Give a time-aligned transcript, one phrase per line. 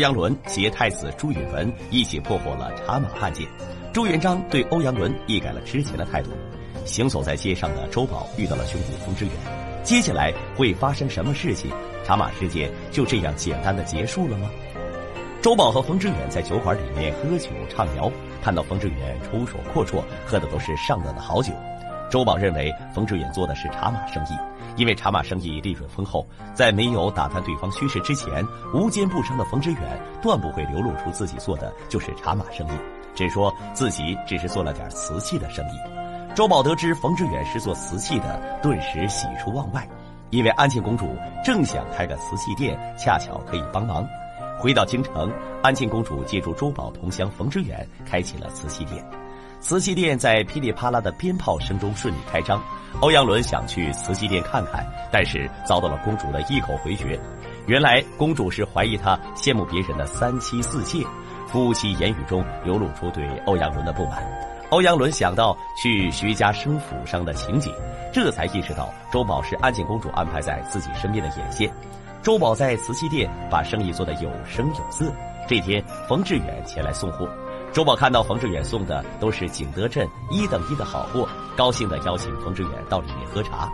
[0.00, 3.46] 欧阳伦携太子朱允文一起破获了茶马案件，
[3.92, 6.30] 朱元璋对欧阳伦一改了之前的态度。
[6.86, 9.34] 行走在街上的周宝遇到了兄弟冯知远，
[9.84, 11.70] 接下来会发生什么事情？
[12.02, 14.48] 茶马事件就这样简单的结束了吗？
[15.42, 18.10] 周宝和冯知远在酒馆里面喝酒畅聊，
[18.42, 21.52] 看到冯知远出手阔绰，喝的都是上等的好酒。
[22.10, 24.36] 周宝认为冯志远做的是茶马生意，
[24.74, 29.80] 因为茶马生意利润丰厚，在没有打探对方虚实之前，无奸不商的冯志远
[30.20, 32.70] 断不会流露出自己做的就是茶马生意，
[33.14, 36.34] 只说自己只是做了点瓷器的生意。
[36.34, 39.88] 周宝得知冯志远是做瓷器的，顿时喜出望外，
[40.30, 44.04] 因为安庆公主正想开个瓷器店，恰巧可以帮忙。
[44.58, 45.32] 回到京城，
[45.62, 49.04] 安庆公主借助周宝同乡冯志远，开启了瓷器店。
[49.60, 52.60] 瓷器店在噼里啪啦的鞭炮声中顺利开张。
[53.00, 57.18] 欧阳伦想去瓷器店看看，但是遭到了公主的一口回绝。
[57.66, 61.04] 原来公主是怀疑他羡慕别人的三妻四妾，
[61.46, 64.24] 夫妻言语中流露出对欧阳伦的不满。
[64.70, 67.72] 欧阳伦想到去徐家生府上的情景，
[68.12, 71.70] 这才意识到周宝是安庆公主安排在自己身边的眼线。
[72.22, 75.12] 周宝在瓷器店把生意做得有声有色。
[75.46, 77.28] 这天，冯志远前来送货。
[77.72, 83.70] 周宝看到冯志远送的都是景德镇一等一的好货，高兴地邀请冯志远到里面喝茶。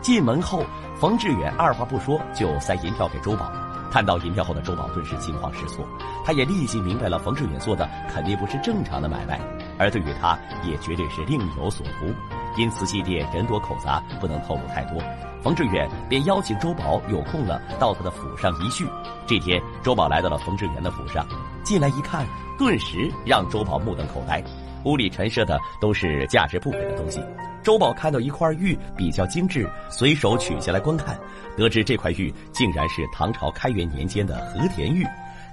[0.00, 0.64] 进门后，
[0.96, 3.50] 冯志远二话不说就塞银票给周宝。
[3.90, 5.84] 看到银票后的周宝顿时惊慌失措，
[6.24, 9.40] 他也立即明白了冯志远做的肯定不是正常的买卖，
[9.76, 12.14] 而对于他也绝对是另有所图。
[12.56, 15.02] 因瓷器店人多口杂，不能透露太多。
[15.42, 18.86] 冯志远便邀请周宝有空了到他的府上一叙。
[19.26, 21.26] 这天，周宝来到了冯志远的府上，
[21.64, 22.24] 进来一看，
[22.56, 24.42] 顿时让周宝目瞪口呆。
[24.84, 27.20] 屋里陈设的都是价值不菲的东西。
[27.62, 31.18] 周宝看到一块玉比较精致，随手取下来观看，
[31.56, 35.04] 得知这块玉竟然是唐朝开元年间的和田玉。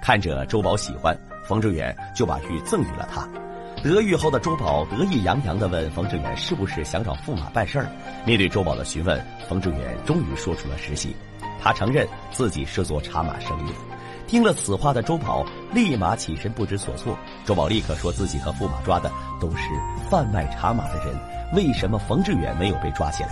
[0.01, 3.27] 看着周宝喜欢，冯志远就把玉赠予了他。
[3.81, 7.87] 得玉后的周宝得意洋洋地问冯志远：“是不是想找驸马办事儿？”
[8.25, 11.13] 面对周宝的询问，冯志远终于说出了实情。
[11.61, 13.77] 他承认自己是做茶马生意的。
[14.27, 17.17] 听了此话的周宝立马起身不知所措。
[17.45, 19.69] 周宝立刻说自己和驸马抓的都是
[20.09, 21.17] 贩卖茶马的人，
[21.55, 23.29] 为什么冯志远没有被抓起来？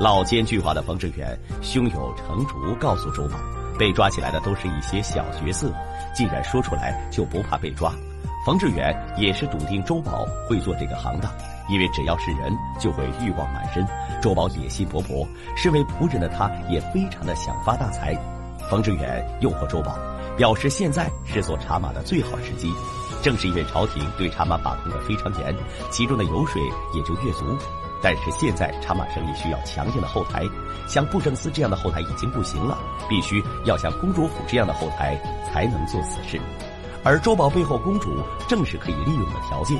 [0.00, 3.36] 老奸巨猾的冯志远胸有成竹，告诉周宝，
[3.78, 5.70] 被抓起来的都是一些小角色，
[6.14, 7.92] 既然说出来就不怕被抓。
[8.44, 11.32] 冯志远也是笃定周宝会做这个行当，
[11.68, 13.86] 因为只要是人就会欲望满身。
[14.20, 15.24] 周宝野心勃勃，
[15.56, 18.16] 身为仆人的他也非常的想发大财。
[18.68, 19.96] 冯志远诱惑周宝，
[20.36, 22.72] 表示现在是做茶马的最好时机。
[23.22, 25.54] 正是因为朝廷对茶马把控的非常严，
[25.92, 26.60] 其中的油水
[26.96, 27.56] 也就越足。
[28.02, 30.42] 但是现在茶马生意需要强硬的后台，
[30.88, 32.76] 像布政司这样的后台已经不行了，
[33.08, 35.16] 必须要像公主府这样的后台
[35.48, 36.40] 才能做此事。
[37.04, 38.16] 而周宝背后公主
[38.48, 39.76] 正是可以利用的条件，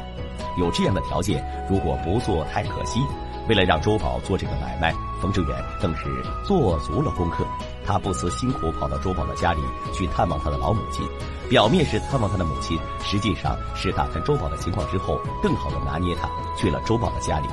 [0.59, 3.01] 有这样的条件，如果不做太可惜。
[3.49, 6.05] 为了让周宝做这个买卖，冯志远更是
[6.45, 7.45] 做足了功课。
[7.85, 9.61] 他不辞辛苦跑到周宝的家里
[9.93, 11.05] 去探望他的老母亲，
[11.49, 16.29] 表面是探望他的母亲，实际上是打探周宝的情况之后，更好的拿捏他。
[16.57, 17.49] 去了周宝的家里，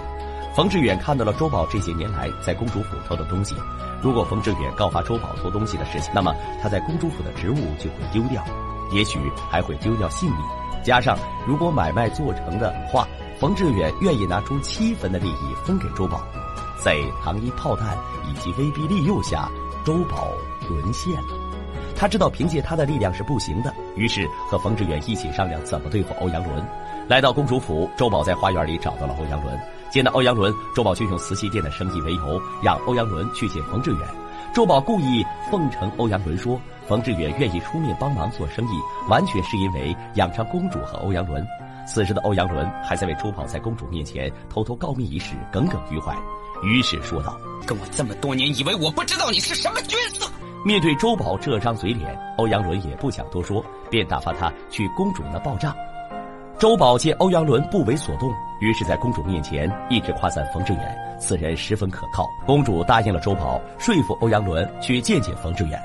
[0.55, 3.55] 冯志远看到了周宝这些年来在公主府偷的东西。
[3.99, 8.43] 如果冯志远告发周宝偷东西的事情，那么他在公主府的职务就会丢掉。
[8.91, 9.19] 也许
[9.49, 10.39] 还会丢掉性命，
[10.83, 11.17] 加上
[11.47, 13.07] 如果买卖做成的话，
[13.39, 16.21] 冯志远愿意拿出七分的利益分给周宝。
[16.83, 17.97] 在糖衣炮弹
[18.29, 19.49] 以及威逼利诱下，
[19.85, 20.29] 周宝
[20.69, 21.27] 沦陷了。
[21.95, 26.65] 他知道凭借他的力量是不行的，于是和冯志远一起商量怎么对付欧阳伦。
[27.09, 29.59] 来到公主府，周宝在花园里找到了欧阳伦。
[29.89, 34.07] 见到欧阳伦，周宝就用瓷器店的生意为由，让欧阳伦去见冯志远。
[34.53, 36.59] 周宝故意奉承欧阳伦说。
[36.89, 38.71] 冯志远愿意出面帮忙做生意，
[39.07, 41.47] 完全是因为养伤公主和欧阳伦。
[41.85, 46.17] 此时的欧阳伦还在为周宝在公主面前偷偷告密一事耿耿于怀，
[46.63, 50.27] 于是说道：“跟我这么多年，以为我不知道你是什么角色？”
[50.65, 55.75] 面对周宝这张嘴脸，欧阳伦也不想多说，便打发他去公主那报账。
[56.57, 62.27] 周宝见欧阳伦不为所动，于是在公主面前一直夸赞冯志远，此人十分可靠。
[62.47, 65.79] 公主答应了周宝，说服欧阳伦去见见冯志远。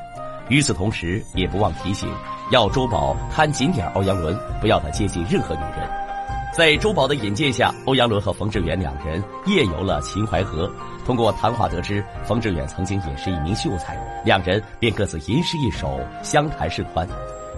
[0.48, 2.08] 与此同时，也不忘提醒，
[2.50, 5.88] 要周宝看紧点欧阳伦，不要他接近任何女人。
[6.56, 10.70] 在周宝的引荐下，欧阳伦和冯志远两人夜游了秦淮河。
[11.04, 17.08] 通过谈话得知，冯志远曾经也是一名秀才，两人便各自吟诗一首，相谈甚欢。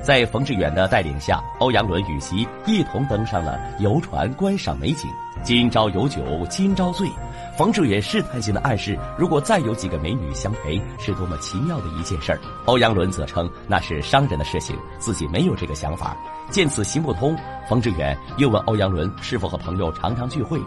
[0.01, 5.11] 在冯志远的带领下，欧阳伦与其一同登上了游船，观赏美景。
[5.47, 7.09] 今朝有酒今朝醉。
[7.57, 12.41] 冯志远试探性的暗示，如果再有几个美女相陪，是多么奇妙的一件事儿。
[12.65, 16.17] 欧阳伦则称那是商人的事情，自己没有这个想法。
[16.51, 17.37] 见此行不通，
[17.69, 20.61] 冯志远又问欧阳伦是否和朋友常常聚会。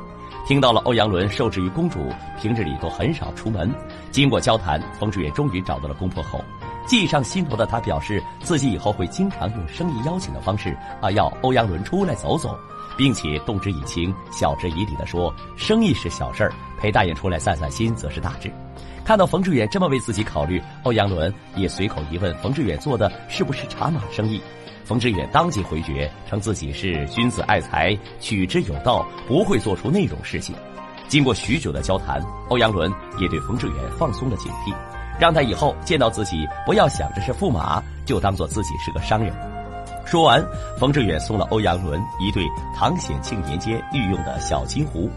[0.47, 1.99] 听到了欧阳伦受制于公主，
[2.41, 3.69] 平日里都很少出门。
[4.11, 6.41] 经过交谈，冯志远终于找到了攻破口。
[6.85, 12.57] 计上心头的他表示，自己以后会经常用生意邀请的方式啊，要欧阳伦出来走走。
[12.97, 18.51] 并且动之以情、晓之以理地说：“生意是小事儿，陪大爷出来散散心则是大志。”
[19.05, 24.41] 看到冯志远这么为自己考虑，欧阳伦也随口一问：“冯志远做的是不是茶马生意？”
[24.83, 30.53] 冯志远当即回绝，称自己是君子爱财，取之有道，不会做出那种事情。
[31.07, 34.73] 经过许久的交谈，欧阳伦也对冯志远放松了警惕，
[35.19, 39.33] 让他以后见到自己不要想着是驸马，就当做自己是个商人。
[40.05, 40.43] 说完，
[40.77, 42.43] 冯志远送了欧阳伦一对
[42.75, 45.09] 唐显庆年间御用的小金壶。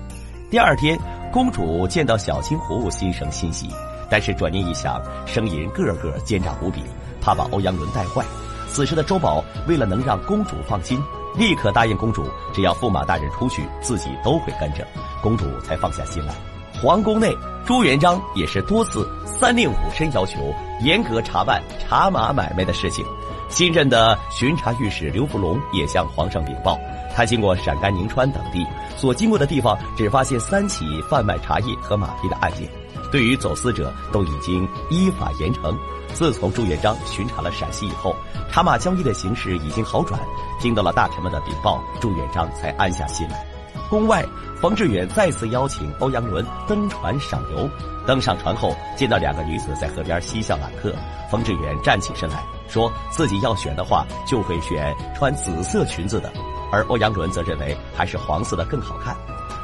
[0.51, 0.99] 第二天，
[1.33, 3.71] 公主见到小金壶，心生欣喜。
[4.11, 6.83] 但是转念一想，生意人个个奸诈无比，
[7.23, 8.23] 怕把欧阳伦带坏。
[8.69, 11.03] 此时的周宝为了能让公主放心，
[11.35, 14.87] 立刻答应公主，只要驸马大人出去，自己都会跟着。
[15.23, 16.35] 公主才放下心来。
[16.83, 17.33] 皇宫内，
[17.65, 23.07] 朱元璋也是多次三令五申要求严格查办茶马买卖的事情。
[23.49, 26.77] 新任的巡查御史刘福龙也向皇上禀报，
[27.15, 32.69] 他经过陕甘宁川等地，所经过的地方只发现三起贩卖茶叶和马匹的案件，
[33.13, 35.79] 对于走私者都已经依法严惩。
[36.13, 38.17] 自从朱元璋巡查了陕西以后，
[38.51, 40.21] 茶马交易的形势已经好转。
[40.61, 43.52] 听到了大臣们的禀报，朱元璋才安下心来。
[43.93, 44.25] 宫外，
[44.59, 47.69] 冯志远再次邀请欧阳伦登船赏游。
[48.07, 50.95] 登上船后，见到两个女子在河边嬉笑揽客，
[51.31, 56.33] 冯志远站起身来说：“自己要选的话，就会选穿紫色裙子的。”
[56.73, 59.15] 而欧阳伦则认为还是黄色的更好看。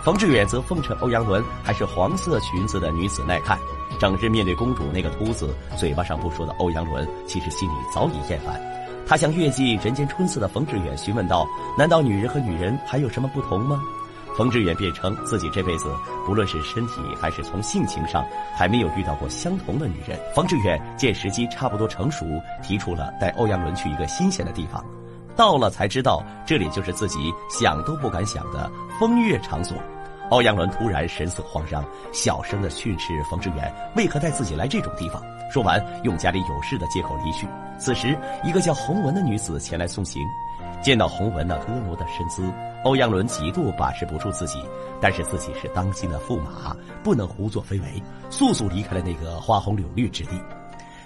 [0.04, 3.58] 冯志远则奉承欧阳伦还是黄色裙子的女子耐看。
[3.98, 8.60] 整日面对公主那个秃子，嘴巴上不说的欧阳伦，其实心里早已厌烦。
[9.06, 11.48] 他向阅尽人间春色的冯志远询问道
[11.78, 13.80] ：“难道女人和女人还有什么不同吗？”
[14.38, 15.92] 冯志远辩称自己这辈子
[16.24, 18.24] 不论是身体还是从性情上，
[18.54, 20.16] 还没有遇到过相同的女人。
[20.32, 22.24] 冯志远见时机差不多成熟，
[22.62, 24.84] 提出了带欧阳伦去一个新鲜的地方。
[25.34, 28.70] 到了才知道，这里就是自己想都不敢想的
[29.00, 29.76] 风月场所。
[30.30, 35.20] 欧阳伦突然神色慌张，小声的训斥冯志远为何带自己来这种地方。
[35.52, 37.44] 说完，用家里有事的借口离去。
[37.76, 40.22] 此时，一个叫洪文的女子前来送行。
[40.82, 42.50] 见到洪文那婀娜的身姿，
[42.84, 44.62] 欧阳伦几度把持不住自己，
[45.00, 50.40] 但是自己是当今的驸马，不能胡作非为，速速离开了那个花红柳绿之地。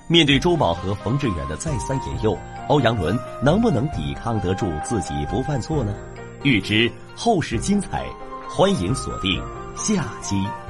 [0.08, 2.36] 面对周宝和冯志远的再三引诱，
[2.68, 5.94] 欧阳伦能不能抵抗得住自己不犯错呢？
[6.42, 8.04] 欲知后事精彩，
[8.48, 9.42] 欢迎锁定
[9.74, 10.44] 下集。